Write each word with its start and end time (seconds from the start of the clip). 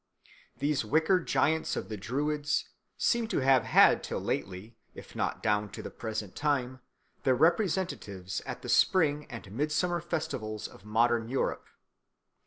These 0.57 0.83
wicker 0.83 1.19
giants 1.19 1.75
of 1.75 1.87
the 1.87 1.95
Druids 1.95 2.69
seem 2.97 3.27
to 3.27 3.41
have 3.41 3.65
had 3.65 4.03
till 4.03 4.19
lately, 4.19 4.75
if 4.95 5.15
not 5.15 5.43
down 5.43 5.69
to 5.73 5.83
the 5.83 5.91
present 5.91 6.35
time, 6.35 6.79
their 7.21 7.35
representatives 7.35 8.41
at 8.47 8.63
the 8.63 8.69
spring 8.69 9.27
and 9.29 9.51
midsummer 9.51 10.01
festivals 10.01 10.67
of 10.67 10.85
modern 10.85 11.27
Europe. 11.29 11.67